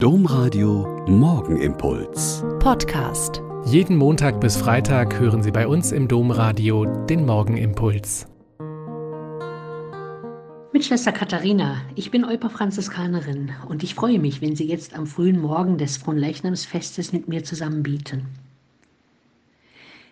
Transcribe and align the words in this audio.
Domradio 0.00 1.04
Morgenimpuls. 1.08 2.44
Podcast. 2.60 3.42
Jeden 3.66 3.96
Montag 3.96 4.40
bis 4.40 4.56
Freitag 4.56 5.18
hören 5.18 5.42
Sie 5.42 5.50
bei 5.50 5.66
uns 5.66 5.90
im 5.90 6.06
Domradio 6.06 6.84
den 7.06 7.26
Morgenimpuls. 7.26 8.28
Mit 10.72 10.84
Schwester 10.84 11.10
Katharina, 11.10 11.82
ich 11.96 12.12
bin 12.12 12.24
Euper 12.24 12.48
Franziskanerin 12.48 13.50
und 13.68 13.82
ich 13.82 13.96
freue 13.96 14.20
mich, 14.20 14.40
wenn 14.40 14.54
Sie 14.54 14.68
jetzt 14.68 14.94
am 14.94 15.08
frühen 15.08 15.40
Morgen 15.40 15.78
des 15.78 15.96
Fronleichnamsfestes 15.96 17.12
mit 17.12 17.26
mir 17.26 17.42
zusammen 17.42 17.82
bieten. 17.82 18.26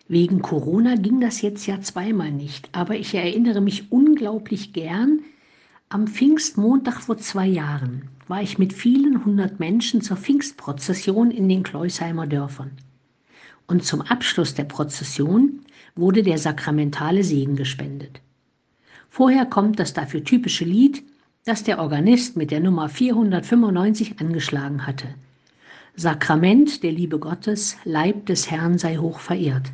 Wegen 0.08 0.42
Corona 0.42 0.96
ging 0.96 1.20
das 1.20 1.42
jetzt 1.42 1.64
ja 1.68 1.80
zweimal 1.80 2.32
nicht, 2.32 2.70
aber 2.72 2.96
ich 2.96 3.14
erinnere 3.14 3.60
mich 3.60 3.92
unglaublich 3.92 4.72
gern, 4.72 5.20
am 5.88 6.08
Pfingstmontag 6.08 7.00
vor 7.00 7.16
zwei 7.16 7.46
Jahren 7.46 8.08
war 8.26 8.42
ich 8.42 8.58
mit 8.58 8.72
vielen 8.72 9.24
hundert 9.24 9.60
Menschen 9.60 10.00
zur 10.00 10.16
Pfingstprozession 10.16 11.30
in 11.30 11.48
den 11.48 11.62
Kleusheimer 11.62 12.26
Dörfern. 12.26 12.72
Und 13.68 13.84
zum 13.84 14.00
Abschluss 14.02 14.54
der 14.54 14.64
Prozession 14.64 15.60
wurde 15.94 16.24
der 16.24 16.38
sakramentale 16.38 17.22
Segen 17.22 17.54
gespendet. 17.54 18.20
Vorher 19.08 19.46
kommt 19.46 19.78
das 19.78 19.92
dafür 19.94 20.24
typische 20.24 20.64
Lied, 20.64 21.04
das 21.44 21.62
der 21.62 21.78
Organist 21.78 22.36
mit 22.36 22.50
der 22.50 22.58
Nummer 22.58 22.88
495 22.88 24.18
angeschlagen 24.18 24.88
hatte. 24.88 25.14
Sakrament 25.94 26.82
der 26.82 26.90
Liebe 26.90 27.20
Gottes, 27.20 27.76
Leib 27.84 28.26
des 28.26 28.50
Herrn 28.50 28.76
sei 28.78 28.96
hoch 28.96 29.20
verehrt. 29.20 29.70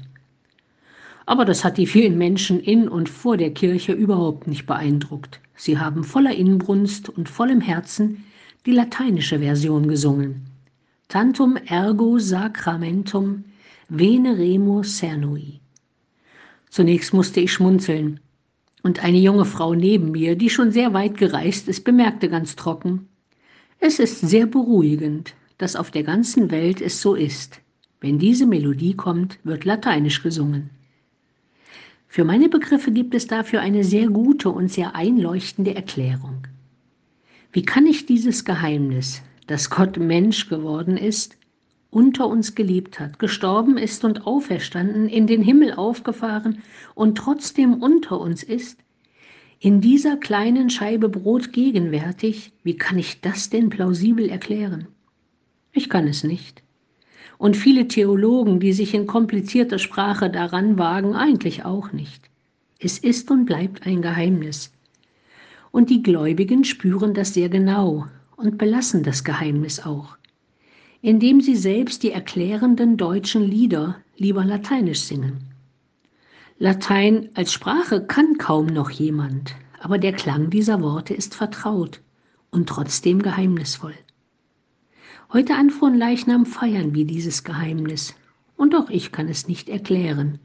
Aber 1.24 1.47
das 1.47 1.65
hat 1.65 1.79
die 1.79 1.87
vielen 1.87 2.19
Menschen 2.19 2.60
in 2.60 2.87
und 2.87 3.09
vor 3.09 3.38
der 3.38 3.55
Kirche 3.55 3.93
überhaupt 3.93 4.47
nicht 4.47 4.66
beeindruckt. 4.66 5.41
Sie 5.65 5.79
haben 5.79 6.02
voller 6.02 6.34
Inbrunst 6.34 7.09
und 7.09 7.29
vollem 7.29 7.61
Herzen 7.61 8.25
die 8.66 8.73
lateinische 8.73 9.39
Version 9.39 9.87
gesungen. 9.87 10.43
Tantum 11.07 11.57
ergo 11.57 12.19
sacramentum 12.19 13.45
veneremus 13.88 14.99
cernui. 14.99 15.60
Zunächst 16.68 17.15
musste 17.15 17.38
ich 17.38 17.52
schmunzeln. 17.52 18.18
Und 18.83 19.05
eine 19.05 19.18
junge 19.18 19.45
Frau 19.45 19.74
neben 19.74 20.10
mir, 20.10 20.35
die 20.35 20.51
schon 20.51 20.73
sehr 20.73 20.95
weit 20.95 21.16
gereist 21.16 21.68
ist, 21.68 21.85
bemerkte 21.85 22.29
ganz 22.29 22.57
trocken, 22.57 23.07
es 23.79 24.01
ist 24.01 24.18
sehr 24.21 24.46
beruhigend, 24.46 25.33
dass 25.59 25.77
auf 25.77 25.93
der 25.93 26.02
ganzen 26.02 26.51
Welt 26.51 26.80
es 26.80 27.01
so 27.01 27.15
ist. 27.15 27.60
Wenn 28.01 28.18
diese 28.18 28.46
Melodie 28.46 28.95
kommt, 28.95 29.38
wird 29.45 29.65
lateinisch 29.65 30.24
gesungen. 30.24 30.71
Für 32.13 32.24
meine 32.24 32.51
Begriffe 32.51 32.93
gibt 32.93 33.15
es 33.15 33.27
dafür 33.27 33.63
eine 33.63 33.85
sehr 33.85 34.07
gute 34.09 34.51
und 34.51 34.71
sehr 34.71 34.95
einleuchtende 34.95 35.74
Erklärung. 35.74 36.46
Wie 37.52 37.63
kann 37.63 37.87
ich 37.87 38.05
dieses 38.05 38.45
Geheimnis, 38.45 39.23
dass 39.46 39.71
Gott 39.71 39.96
Mensch 39.96 40.51
geworden 40.51 40.99
ist, 40.99 41.38
unter 41.88 42.29
uns 42.29 42.55
geliebt 42.55 43.01
hat, 43.01 43.18
gestorben 43.18 43.79
ist 43.79 44.05
und 44.05 44.27
auferstanden, 44.27 45.09
in 45.09 45.27
den 45.27 45.40
Himmel 45.40 45.73
aufgefahren 45.73 46.59
und 46.95 47.16
trotzdem 47.16 47.83
unter 47.83 48.21
uns 48.21 48.43
ist, 48.43 48.79
in 49.59 49.80
dieser 49.80 50.18
kleinen 50.18 50.68
Scheibe 50.68 51.09
Brot 51.09 51.55
gegenwärtig, 51.55 52.52
wie 52.63 52.77
kann 52.77 52.99
ich 52.99 53.23
das 53.23 53.49
denn 53.49 53.71
plausibel 53.71 54.29
erklären? 54.29 54.87
Ich 55.73 55.88
kann 55.88 56.07
es 56.07 56.24
nicht 56.24 56.63
und 57.38 57.56
viele 57.56 57.88
Theologen, 57.88 58.60
die 58.60 58.73
sich 58.73 58.95
in 58.95 59.06
komplizierter 59.06 59.78
Sprache 59.78 60.30
daran 60.30 60.78
wagen, 60.78 61.15
eigentlich 61.15 61.65
auch 61.65 61.92
nicht. 61.92 62.30
Es 62.78 62.98
ist 62.98 63.30
und 63.30 63.46
bleibt 63.46 63.87
ein 63.87 64.03
Geheimnis. 64.03 64.72
Und 65.70 65.91
die 65.91 66.03
Gläubigen 66.03 66.65
spüren 66.65 67.15
das 67.15 67.34
sehr 67.34 67.48
genau 67.48 68.06
und 68.37 68.59
belassen 68.59 69.03
das 69.03 69.25
Geheimnis 69.25 69.81
auch, 69.81 70.16
indem 71.00 71.41
sie 71.41 71.56
selbst 71.56 72.03
die 72.03 72.10
erklärenden 72.10 72.97
deutschen 72.97 73.43
Lieder 73.43 73.97
lieber 74.16 74.44
lateinisch 74.44 75.00
singen. 75.00 75.38
Latein 76.59 77.31
als 77.34 77.53
Sprache 77.53 78.04
kann 78.06 78.38
kaum 78.38 78.66
noch 78.66 78.91
jemand, 78.91 79.55
aber 79.81 79.99
der 79.99 80.12
Klang 80.12 80.50
dieser 80.50 80.81
Worte 80.81 81.15
ist 81.15 81.34
vertraut 81.34 82.00
und 82.50 82.69
trotzdem 82.69 83.21
geheimnisvoll. 83.22 83.94
Heute 85.32 85.54
an 85.54 85.70
Leichnam 85.94 86.44
feiern 86.44 86.94
wir 86.94 87.06
dieses 87.06 87.43
Geheimnis, 87.43 88.15
und 88.59 88.75
auch 88.75 88.91
ich 88.91 89.12
kann 89.12 89.28
es 89.28 89.48
nicht 89.48 89.70
erklären. 89.70 90.38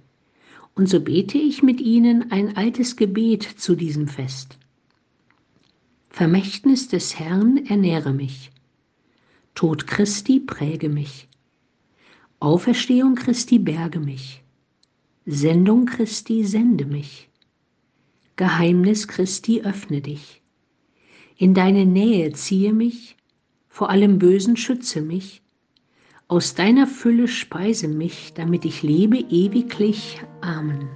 Und 0.75 0.87
so 0.87 1.01
bete 1.01 1.37
ich 1.37 1.61
mit 1.61 1.81
Ihnen 1.81 2.31
ein 2.31 2.55
altes 2.55 2.95
Gebet 2.95 3.43
zu 3.43 3.75
diesem 3.75 4.07
Fest. 4.07 4.57
Vermächtnis 6.09 6.87
des 6.87 7.19
Herrn 7.19 7.65
ernähre 7.65 8.13
mich. 8.13 8.49
Tod 9.55 9.87
Christi 9.87 10.39
präge 10.39 10.87
mich. 10.87 11.27
Auferstehung 12.39 13.15
Christi 13.15 13.59
berge 13.59 13.99
mich. 13.99 14.41
Sendung 15.25 15.85
Christi 15.85 16.45
sende 16.45 16.85
mich. 16.85 17.27
Geheimnis 18.37 19.09
Christi 19.09 19.63
öffne 19.63 19.99
dich. 19.99 20.41
In 21.35 21.53
deine 21.53 21.85
Nähe 21.85 22.31
ziehe 22.31 22.71
mich 22.71 23.17
vor 23.77 23.91
allem 23.91 24.17
Bösen 24.17 24.57
schütze 24.57 25.01
mich, 25.01 25.43
aus 26.27 26.55
deiner 26.55 26.87
Fülle 26.87 27.27
speise 27.27 27.87
mich, 27.87 28.33
damit 28.33 28.65
ich 28.65 28.81
lebe 28.81 29.17
ewiglich. 29.17 30.19
Amen. 30.41 30.89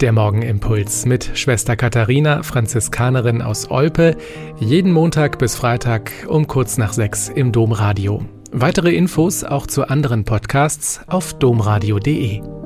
Der 0.00 0.10
Morgenimpuls 0.10 1.06
mit 1.06 1.30
Schwester 1.34 1.76
Katharina, 1.76 2.42
Franziskanerin 2.42 3.42
aus 3.42 3.70
Olpe, 3.70 4.16
jeden 4.58 4.90
Montag 4.90 5.38
bis 5.38 5.54
Freitag 5.54 6.10
um 6.28 6.48
kurz 6.48 6.78
nach 6.78 6.92
sechs 6.92 7.28
im 7.28 7.52
Domradio. 7.52 8.24
Weitere 8.50 8.96
Infos 8.96 9.44
auch 9.44 9.68
zu 9.68 9.88
anderen 9.88 10.24
Podcasts 10.24 11.00
auf 11.06 11.38
domradio.de. 11.38 12.57